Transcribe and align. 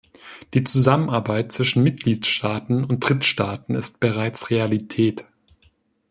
Die 0.55 0.63
Zusammenarbeit 0.63 1.51
zwischen 1.51 1.83
Mitgliedstaaten 1.83 2.83
und 2.85 3.07
Drittstaaten 3.07 3.75
ist 3.75 3.99
bereits 3.99 4.49
Realität. 4.49 5.25